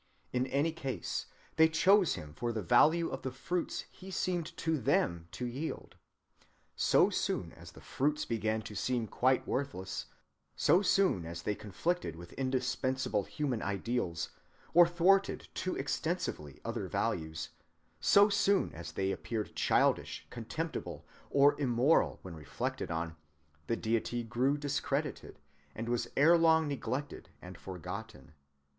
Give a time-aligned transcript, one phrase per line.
[0.33, 1.27] In any case,
[1.57, 5.95] they chose him for the value of the fruits he seemed to them to yield.
[6.75, 10.07] So soon as the fruits began to seem quite worthless;
[10.55, 14.29] so soon as they conflicted with indispensable human ideals,
[14.73, 17.49] or thwarted too extensively other values;
[17.99, 23.17] so soon as they appeared childish, contemptible, or immoral when reflected on,
[23.67, 25.37] the deity grew discredited,
[25.75, 28.33] and was erelong neglected and forgotten.